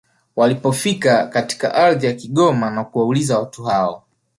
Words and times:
Walipofika 0.35 1.27
katika 1.27 1.75
ardhi 1.75 2.05
ya 2.05 2.13
Kigoma 2.13 2.69
na 2.71 2.83
kuwauliza 2.83 3.39
watu 3.39 3.63
hao 3.63 4.03